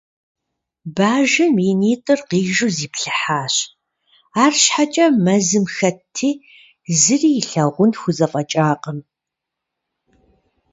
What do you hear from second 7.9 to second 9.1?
хузэфӀэкӀакъым.